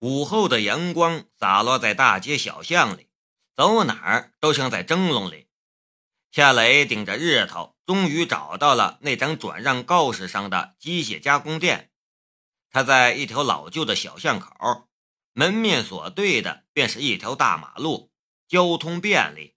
[0.00, 3.08] 午后的阳光洒落在大街小巷里，
[3.54, 5.48] 走哪儿都像在蒸笼里。
[6.30, 11.90] 夏雷顶着日头，终于找到了那张转让告示上的机械加工店。
[12.70, 14.88] 他在一条老旧的小巷口，
[15.32, 18.12] 门面所对的便是一条大马路，
[18.46, 19.54] 交通便利。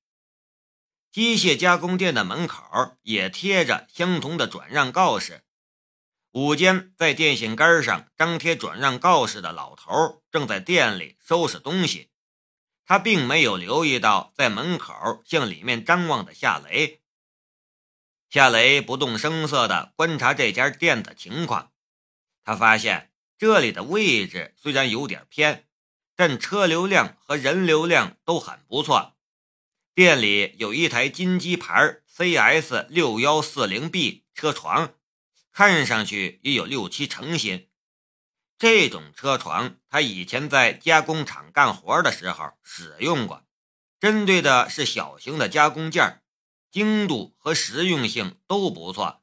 [1.12, 5.44] 机械加工店的门口也贴着相同的转让告示。
[6.34, 12.12] 午间，在电线杆上张贴转让告示的老头正在店里收拾东西，
[12.86, 14.94] 他并没有留意到在门口
[15.26, 17.02] 向里面张望的夏雷。
[18.30, 21.72] 夏雷不动声色地观察这家店的情况，
[22.44, 25.68] 他发现这里的位置虽然有点偏，
[26.16, 29.16] 但车流量和人流量都很不错。
[29.96, 34.94] 店里有一台金鸡牌 CS 六幺四零 B 车床。
[35.60, 37.68] 看上去也有六七成新，
[38.58, 43.46] 这种车床他以前在加工厂干活的时候使用过，
[44.00, 46.24] 针对的是小型的加工件，
[46.72, 49.22] 精度和实用性都不错。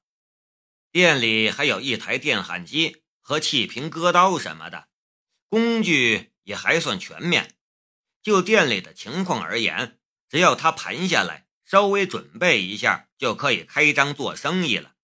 [0.92, 4.88] 店里还有一台电焊机和气瓶割刀什么的，
[5.48, 7.56] 工具也还算全面。
[8.22, 9.98] 就店里的情况而言，
[10.28, 14.95] 只要他盘下来，稍微准备一下，就可以开张做生意了。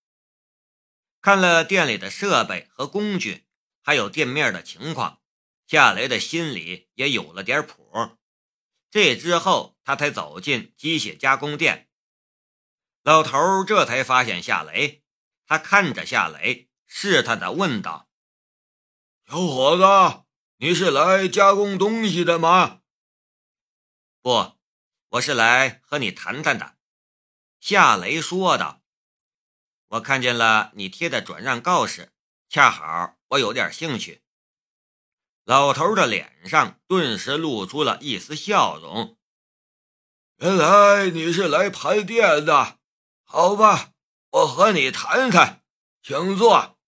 [1.23, 3.47] 看了店里的设备和工具，
[3.81, 5.23] 还有店面的情况，
[5.69, 8.19] 夏雷的心里也有了点谱。
[8.91, 11.89] 这之后，他才走进机械加工店。
[13.05, 15.05] 老头这才发现夏雷，
[15.47, 18.11] 他看着夏雷，试探地问道
[19.31, 20.25] ：“小伙子，
[20.57, 22.81] 你是来加工东西的吗
[24.21, 24.59] ？”“不，
[25.11, 26.77] 我是来和你谈谈的。”
[27.61, 28.82] 夏雷说道。
[29.93, 32.13] 我看见了你贴的转让告示，
[32.49, 34.23] 恰好我有点兴趣。
[35.45, 39.19] 老头的脸上顿时露出了一丝笑容。
[40.37, 42.79] 原来你是来盘店的，
[43.23, 43.93] 好吧，
[44.31, 45.63] 我和你谈谈，
[46.03, 46.79] 请坐。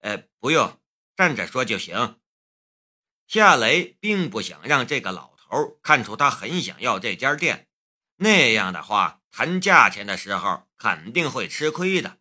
[0.00, 0.80] 哎，不用，
[1.14, 2.18] 站着说就行。
[3.28, 7.68] 夏雷并不想让这个老头看出他很想要这家店，
[8.16, 9.20] 那样的话。
[9.36, 12.18] 谈价钱的时候肯定会吃亏的，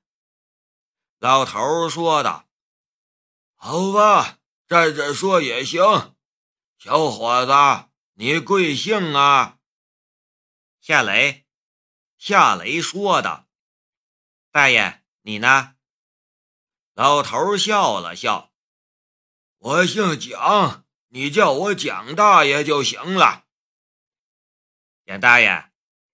[1.19, 2.47] 老头说道
[3.55, 5.81] ：“好吧，站着说也行。
[6.77, 9.59] 小伙子，你贵姓啊？”
[10.79, 11.45] 夏雷。
[12.17, 13.49] 夏雷说道
[14.49, 15.75] ：“大爷，你呢？”
[16.95, 18.53] 老头笑了笑
[19.59, 23.43] ：“我姓蒋，你叫我蒋大爷就行了。”
[25.05, 25.69] 蒋大爷。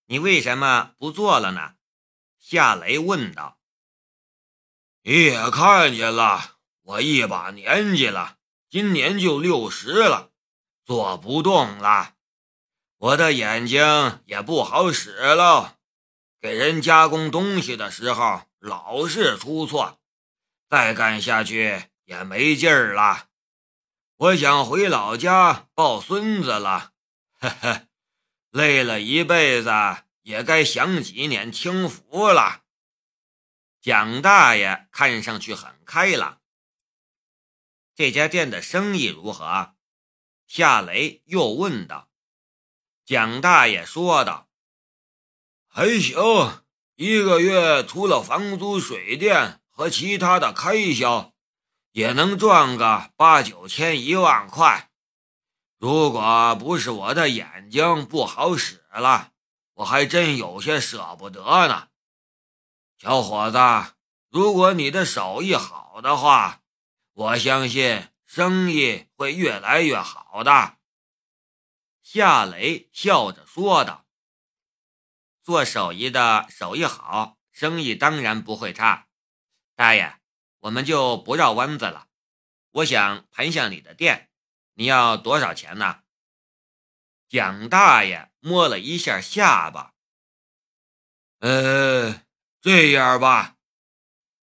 [0.07, 1.75] 你为什么不做了呢？
[2.51, 3.59] 夏雷问道。
[5.03, 8.37] 你也看见了，我一把年纪了，
[8.71, 10.31] 今年就六十了，
[10.83, 12.15] 做不动了。
[12.97, 15.77] 我的眼睛也不好使了，
[16.41, 19.99] 给人加工东西的时候老是出错，
[20.67, 23.27] 再干下去也没劲儿了。
[24.17, 26.93] 我想回老家抱孙子了，
[27.39, 27.85] 呵呵。
[28.49, 29.69] 累了一辈子，
[30.21, 32.63] 也该享几年清福了。
[33.81, 36.41] 蒋大爷看上去很开朗。
[37.95, 39.75] 这家店的生意如何？
[40.47, 42.09] 夏雷又问道。
[43.05, 44.49] 蒋大爷说道
[45.67, 46.63] ：“还行，
[46.95, 51.33] 一个月除了房租、水电和其他的开销，
[51.91, 54.91] 也能赚个八九千、一万块。”
[55.79, 59.31] 如果不是我的眼睛不好使了，
[59.79, 61.87] 我还真有些舍不得呢。
[62.97, 63.57] 小伙子，
[64.27, 66.63] 如果你的手艺好的话，
[67.13, 70.79] 我相信生意会越来越好的。”
[72.03, 74.05] 夏雷笑着说道。
[75.41, 79.07] “做手艺的手艺好，生意当然不会差。
[79.75, 80.19] 大爷，
[80.59, 82.07] 我们就不绕弯子了，
[82.71, 84.29] 我想盘下你的店。”
[84.75, 86.03] 你要多少钱呢？
[87.29, 89.93] 蒋大爷摸了一下下巴。
[91.37, 92.23] 呃，
[92.59, 93.57] 这样吧。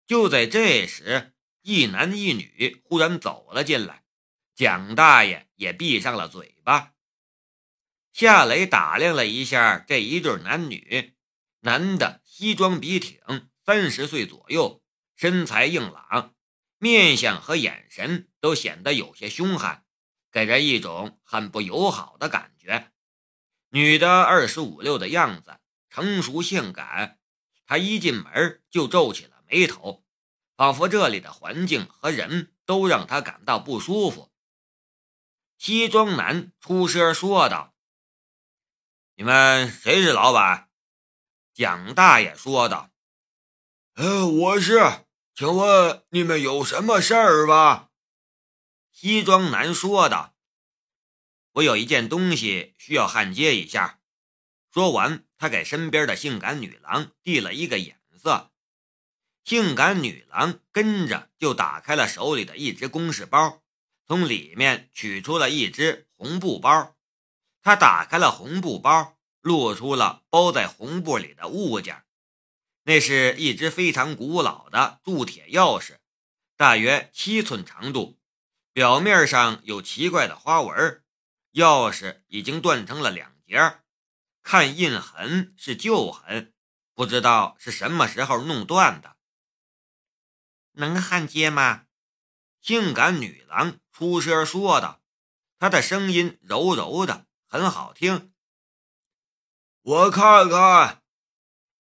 [0.06, 4.04] 就在这时，一男一女忽然走了进来，
[4.54, 6.92] 蒋大爷也闭上了嘴巴。
[8.12, 11.16] 夏雷打量了一下这一对男女，
[11.62, 14.84] 男的西装笔挺，三十岁左右，
[15.16, 16.36] 身材硬朗，
[16.78, 19.85] 面相和眼神都显得有些凶悍。
[20.36, 22.92] 给人一种很不友好的感觉。
[23.70, 25.60] 女的二十五六的样子，
[25.90, 27.20] 成熟性感。
[27.66, 30.04] 她一进门就皱起了眉头，
[30.58, 34.30] 仿佛这里的环境和人都让她感到不舒服。
[35.58, 37.74] 西装男出声说道
[39.16, 40.68] ：“你们谁是老板？”
[41.56, 42.90] 蒋大爷说道
[43.96, 47.85] ：“呃，我是，请问你们有什么事儿吧？”
[48.98, 50.38] 西装男说道
[51.52, 54.00] ：“我有一件东西需要焊接一下。”
[54.72, 58.54] 说完，他给身边的性感女郎递了一个眼色。
[59.44, 63.62] 性感女郎跟着就打开了手里的一只公事包，
[64.08, 66.96] 从里面取出了一只红布包。
[67.62, 72.06] 他打开了红布包，露出了包在红布里的物件。
[72.84, 75.98] 那是一只非常古老的铸铁钥匙，
[76.56, 78.18] 大约七寸长度，
[78.76, 81.02] 表面上有奇怪的花纹。
[81.54, 83.80] 钥匙已经断成了两截。
[84.44, 86.54] 看印痕是旧痕，
[86.94, 89.16] 不知道是什么时候弄断的。
[90.74, 91.86] 能焊接吗？
[92.60, 95.02] 性感女郎出声说道，
[95.58, 98.34] 她的声音柔柔的，很好听。
[99.84, 101.02] 我看看。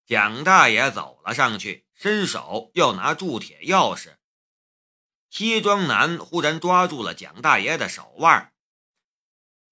[0.06, 4.18] 蒋大爷走了上去，伸手要拿铸铁钥匙。
[5.36, 8.52] 西装男忽然抓住了蒋大爷的手腕，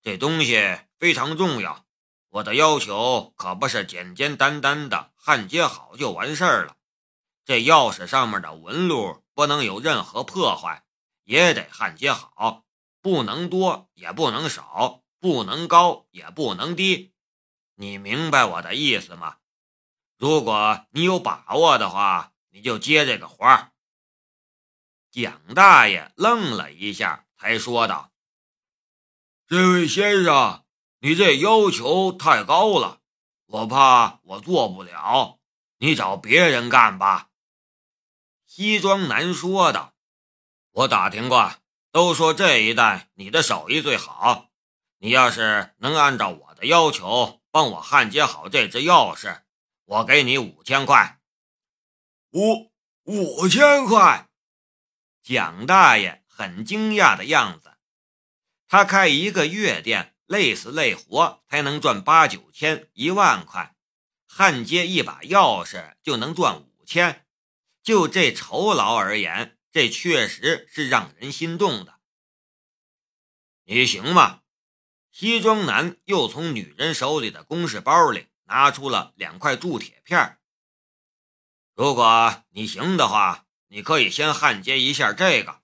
[0.03, 1.87] 这东西非常重要。
[2.31, 6.75] 我的要求可不是简简单单的焊接好就完事儿了，
[7.45, 10.83] 这钥匙上面的纹路不能有任何破坏，
[11.23, 12.65] 也得焊接好，
[13.01, 17.13] 不能多也不能少，不能高也不能低，
[17.77, 19.37] 你明白我的意思吗？
[20.19, 23.72] 如果你有把握的话，你就接这个活儿。
[25.13, 28.11] 蒋大爷愣了一下，才说道
[29.47, 30.65] ：“这位先生。”
[31.05, 33.01] 你这要求太高了，
[33.47, 35.41] 我怕我做不了，
[35.79, 37.29] 你找别人干吧。”
[38.47, 39.95] 西装男说道
[40.71, 41.55] ，“我打听过，
[41.91, 44.49] 都说这一带你的手艺最好。
[44.99, 49.43] 你要是能按照我的要求帮我焊接好这只钥匙，
[49.87, 51.21] 我给你五千块。”
[52.31, 52.71] 五
[53.03, 54.31] 五千块，
[55.23, 57.73] 蒋大爷很惊讶的样子。
[58.69, 60.11] 他开一个月店。
[60.27, 63.77] 累死累活才能赚八九千一万块，
[64.27, 67.27] 焊接一把钥匙就能赚五千，
[67.83, 72.01] 就这酬劳而言，这确实是让人心动的。
[73.65, 74.41] 你行吗？
[75.11, 80.39] 西装男又从女人手里的公事包里拿出了两块铸铁片。
[81.75, 83.42] 如果你行的话，
[83.73, 85.63] 你可以先焊接一下这个，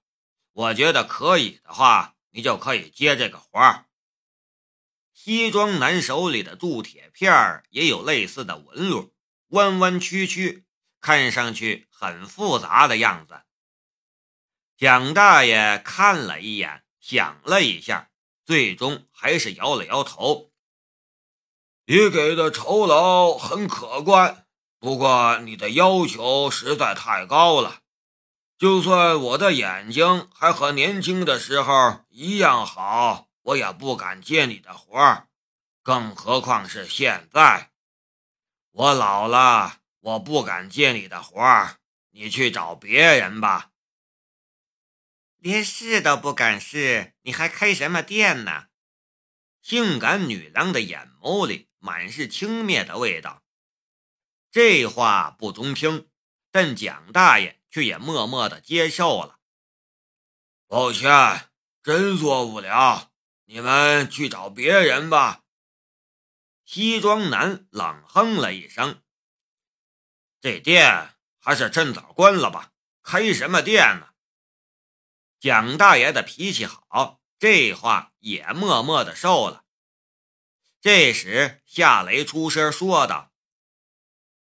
[0.52, 3.84] 我觉得可以的话，你就可以接这个活儿。
[5.12, 9.12] 西装男手里的铸铁片也有类似的纹路，
[9.48, 10.64] 弯弯曲曲，
[11.02, 13.42] 看上去很复杂的样子。
[14.78, 18.08] 蒋大爷看了一眼，想了一下，
[18.46, 20.50] 最终还是摇了摇头
[21.84, 24.46] ：“你给的酬劳很可观，
[24.78, 27.82] 不过你的要求实在太高了。
[28.58, 35.28] 就算我的眼睛还和年轻的时候一样好。”我也不敢接你的活儿，
[35.82, 37.70] 更何况是现在。
[38.72, 41.78] 我老了，我不敢接你的活儿，
[42.10, 43.70] 你去找别人吧。
[45.38, 48.66] 连试都不敢试，你还开什么店呢？
[49.62, 53.42] 性感女郎的眼眸里满是轻蔑的味道。
[54.50, 56.06] 这话不中听，
[56.50, 59.38] 但蒋大爷却也默默的接受了。
[60.66, 61.48] 抱歉，
[61.80, 63.12] 真做不了。
[63.44, 65.44] 你们去找别人吧。
[66.64, 69.00] 西装男冷哼了一声
[70.42, 74.08] ：“这店还是趁早关了吧，开什么店呢？”
[75.38, 79.64] 蒋大爷的脾气好，这话也默默的受了。
[80.80, 83.32] 这时，夏雷出声说道：“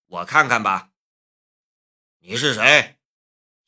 [0.07, 0.93] 我看看吧。”
[2.27, 2.97] 你是谁？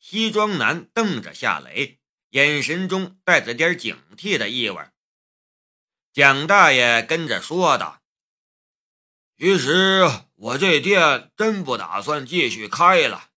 [0.09, 1.99] 西装男瞪着夏雷，
[2.29, 4.81] 眼神中带着点警惕的意味。
[6.13, 8.01] 蒋大爷跟着说道
[9.37, 13.31] ：“其实我这店真不打算继续开了，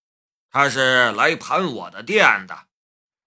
[0.49, 2.69] 他是来盘我的店的。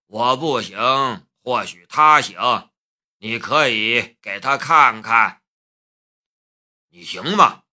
[0.07, 2.69] 我不行，或许他行，
[3.17, 5.41] 你可以给他看看。
[6.91, 7.63] 你行吗？”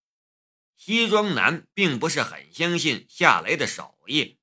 [0.74, 4.39] 西装男并不是很相信夏雷的手艺，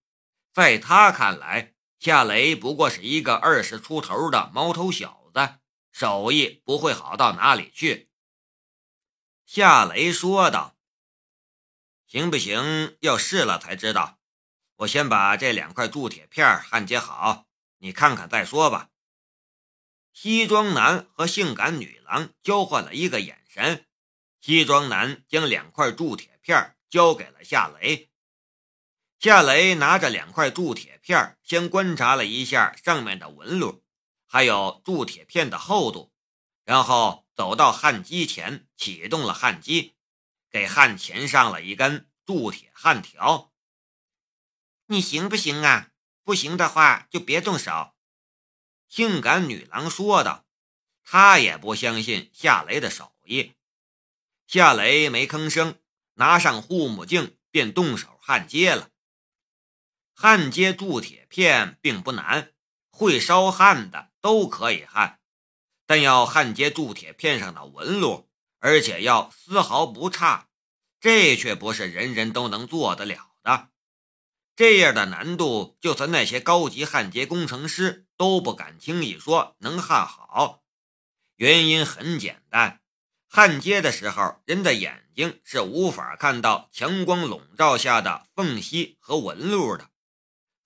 [0.58, 5.60] 在他看来，夏雷不过是一个二十出头的毛头小子。
[5.92, 8.10] 手艺不会好到哪里去，
[9.46, 10.76] 夏雷说道
[12.10, 12.98] ：“行不行？
[13.02, 14.18] 要试了才知道。
[14.78, 17.46] 我先把这两块铸铁片焊接好，
[17.78, 18.90] 你看看再说吧。”
[20.12, 23.86] 西装男和性感女郎交换了一个眼神，
[24.42, 28.10] 西装男将两块铸铁片交给了夏雷。
[29.20, 33.84] 夏雷拿着两块铸铁片，先观察了一下上面的纹路，
[34.28, 36.14] 还有铸铁片的厚度，
[36.64, 39.96] 然后走到焊机前，启动了焊机，
[40.52, 43.52] 给焊钳上了一根铸铁焊条。
[44.86, 45.90] 你行不行啊？
[46.24, 47.96] 不行的话就别动手。
[48.88, 50.46] 性感女郎说道
[51.04, 53.54] ：“她也不相信夏雷的手艺。”
[54.46, 55.80] 夏雷没吭声，
[56.14, 58.92] 拿上护目镜便动手焊接了。
[60.20, 62.52] 焊接铸铁片并不难，
[62.90, 65.20] 会烧焊的都可以焊，
[65.86, 70.48] 但要焊接铸铁片上的纹路，而且要丝毫不差，
[71.00, 73.70] 这却不是人人都能做得了的。
[74.56, 80.64] 这样的难度，就算那些高级焊接工程师都不敢轻易说能焊好。
[81.36, 82.82] 原因很简单，
[83.30, 89.92] 焊接的时候，人的眼睛是无法看到强光笼罩下的缝隙和纹路的。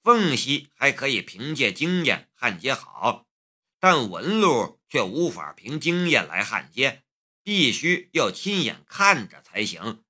[0.03, 3.27] 缝隙还可以凭借经验焊接好，
[3.79, 7.03] 但纹路却无法凭经验来焊接，
[7.43, 10.03] 必须要亲眼看着才行。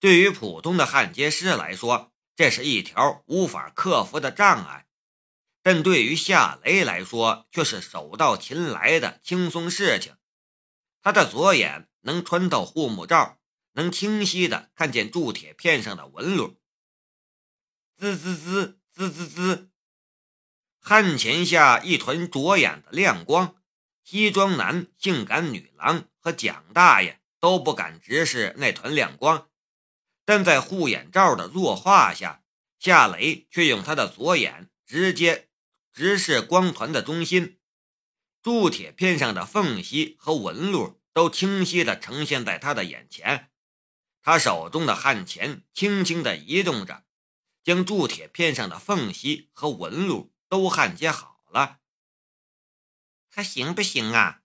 [0.00, 4.86] 对于普通的焊接师来说，这是一条无法克服的障碍，
[5.60, 10.16] 但对于夏雷来说却是手到擒来的轻松事情。
[11.02, 13.40] 他的左眼能穿透护目罩，
[13.72, 16.57] 能清晰的看见铸铁片上的纹路。
[17.98, 19.70] 滋滋滋滋滋滋，
[20.78, 23.56] 焊钳下一团灼眼的亮光，
[24.04, 29.48] 西装男、性感女郎和蒋大爷都不敢直视那团亮光。
[30.24, 32.44] 但在护眼罩的弱化下，
[32.78, 35.48] 夏雷却用他的左眼直接
[35.92, 37.58] 直视光团的中心，
[38.40, 43.50] 铸铁片上的缝隙和纹路都清晰地呈现在他的眼前。
[44.22, 47.02] 他手中的焊钳轻轻地移动着，
[47.68, 51.80] 将铸铁片上的缝隙和纹路都焊接好了。
[53.28, 54.40] 他行不行啊？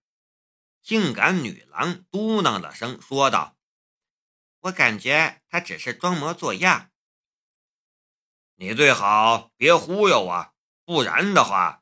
[0.81, 3.57] 性感女郎嘟囔了声，说道。
[4.63, 6.91] 我感觉他只是装模作样。
[8.55, 10.53] 你最好别忽悠我，
[10.83, 11.81] 不然的话，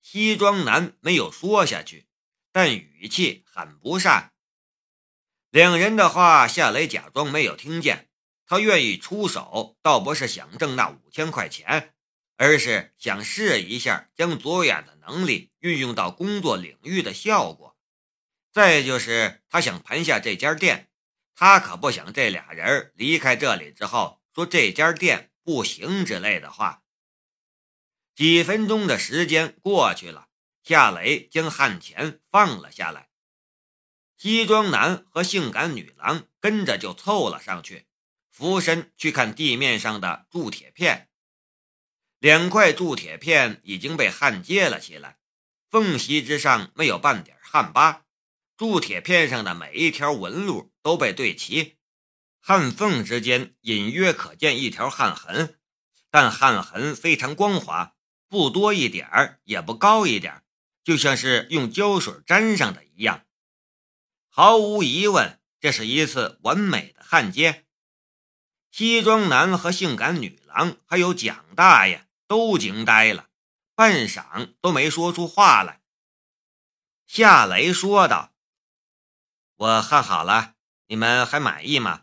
[0.00, 2.06] 西装男没有说下去，
[2.52, 4.32] 但语气很不善。
[5.50, 8.07] 两人的话，夏雷假装没有听见。
[8.48, 11.94] 他愿意出手，倒不是想挣那五千块钱，
[12.38, 17.76] 而是想试一下将左眼的能力运用到工作领域的效果。
[18.50, 20.90] 再就是他想盘下这家店。
[21.34, 26.82] 他可不想这俩人离开这里之后说这家店不行之类的话。
[28.14, 30.28] 几分钟的时间过去了，
[30.64, 33.10] 夏雷将焊钳放了下来，
[34.16, 37.86] 西装男和性感女郎跟着就凑了上去，
[38.38, 41.08] 俯身去看地面上的铸铁片。
[42.20, 45.18] 两块铸铁片已经被焊接了起来，
[45.68, 48.04] 缝隙之上没有半点焊疤。
[48.56, 51.78] 铸铁片上的每一条纹路都被对齐，
[52.40, 55.58] 焊缝之间隐约可见一条焊痕，
[56.08, 57.96] 但焊痕非常光滑，
[58.28, 60.44] 不多一点儿也不高一点儿，
[60.84, 63.26] 就像是用胶水粘上的一样。
[64.28, 67.64] 毫无疑问，这是一次完美的焊接。
[68.70, 73.28] 西装男和性感女郎还有蒋大爷都惊呆了，
[73.74, 75.80] 半晌都没说出话来。
[77.06, 78.34] 夏雷说道。
[79.56, 80.54] 我焊好了，
[80.86, 82.02] 你们还满意吗？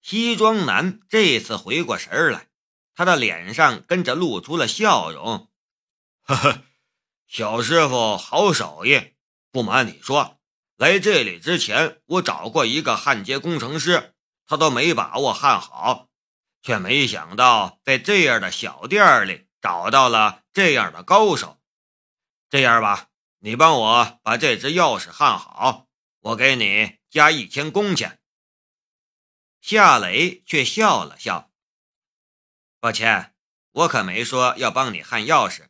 [0.00, 2.48] 西装男这次回过神来，
[2.94, 5.48] 他的脸上跟着露出了笑容。
[6.22, 6.62] 呵呵，
[7.28, 9.12] 小师傅好手艺。
[9.52, 10.40] 不瞒你说，
[10.76, 14.11] 来这里之前，我找过一个焊接工程师，
[14.52, 16.10] 他都没把握焊好，
[16.60, 21.58] 却没想到在这样的小店里找到了这样的高手。
[22.50, 25.88] 这样吧，你帮我把这只钥匙焊好。
[26.20, 28.20] 我给你加一千工钱。
[29.62, 31.50] 夏雷却笑了笑
[32.78, 33.34] ：“抱歉，
[33.70, 35.68] 我可没说要帮你焊钥匙，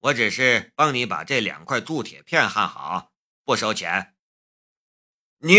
[0.00, 3.12] 我只是帮你把这两块铸铁片焊好，
[3.44, 4.16] 不收钱。”
[5.44, 5.54] 你，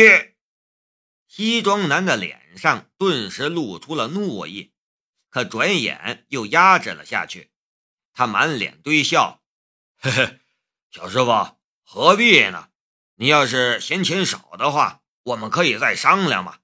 [1.36, 4.72] 西装男的脸上顿时露出了怒意，
[5.32, 7.52] 可转眼又压制了下去。
[8.14, 9.42] 他满脸堆笑
[9.98, 10.40] ：“嘿嘿，
[10.92, 12.70] 小师傅何必呢？”
[13.18, 16.60] 你要是嫌钱少的话，我们可以再商量嘛。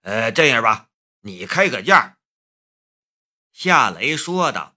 [0.00, 0.88] 呃，这样吧，
[1.20, 2.16] 你开个价。”
[3.52, 4.74] 夏雷说道。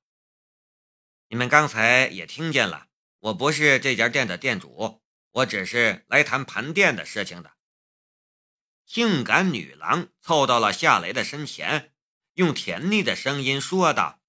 [1.30, 2.88] “你们刚才也听见了，
[3.20, 5.02] 我不是这家店的店主，
[5.32, 7.54] 我只是来谈盘店的事情的。
[8.88, 11.94] 性感女郎凑到了夏雷的身前，
[12.36, 14.22] 用甜腻的声音说道：“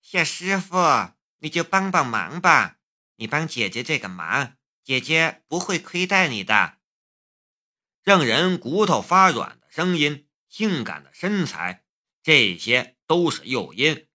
[0.00, 2.78] 夏师傅，你就帮帮忙吧，
[3.16, 6.78] 你帮姐姐这个忙，姐姐不会亏待你的。”
[8.02, 11.84] 让人骨头发软的声音，性感的身材，
[12.22, 14.08] 这些都是诱因。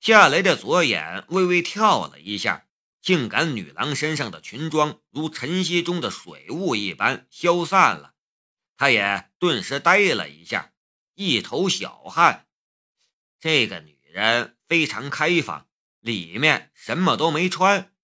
[0.00, 2.66] 夏雷的左眼微微跳了一下，
[3.00, 8.11] 性感女郎身上的裙装如晨曦中的水雾一般消散了，
[8.82, 10.72] 他也顿时呆了一下，
[11.14, 12.48] 一头小汗。
[13.38, 15.68] 这个女人非常开放，
[16.00, 17.94] 里面什么都没穿，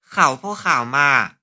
[0.00, 1.38] 好不好嘛？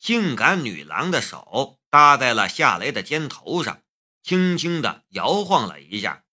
[0.00, 3.80] 性感女郎的手搭在了夏雷的肩头上，
[4.24, 6.24] 轻轻地摇晃了一下。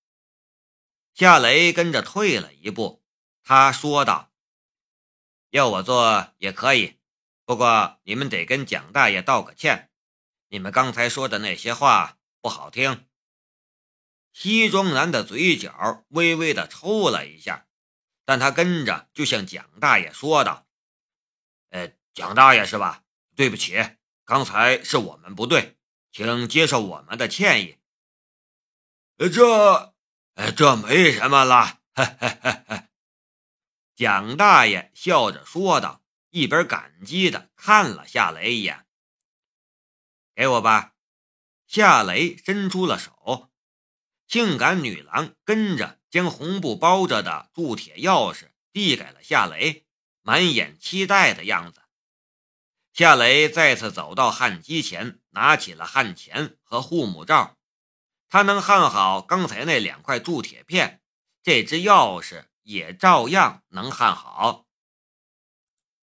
[1.13, 3.05] 夏雷跟着退了一步，
[3.43, 4.31] 他说道
[5.51, 6.97] ：“要我做也可以，
[7.45, 9.86] 不过你们得跟蒋大爷道个歉。
[10.49, 13.05] 你们刚才说的那些话不好听。”
[14.33, 17.67] 西装男的嘴角微微的抽了一下，
[18.25, 20.67] 但他跟着就向蒋大爷说道
[21.71, 23.03] ：“呃，蒋大爷是吧？
[23.35, 25.77] 对不起，刚才是我们不对，
[26.11, 27.77] 请接受我们的歉意。”，
[29.33, 29.93] 这。
[30.35, 32.83] 哎，这没什么了，嘿嘿嘿嘿。
[33.95, 38.86] 蒋大爷笑着说道，一边感激的看了夏雷一眼。
[40.37, 40.93] 给我吧。
[41.65, 43.49] 夏雷伸出了手，
[44.27, 49.87] 性感女郎跟着将红布包着的铸铁钥匙递给了夏雷，
[50.21, 51.81] 满眼期待的样子。
[52.93, 57.57] 夏雷再次走到焊机前，拿起了焊钳和护目罩。
[58.29, 61.01] 他能焊好刚才那两块铸铁片，
[61.41, 64.66] 这只钥匙也照样能焊好。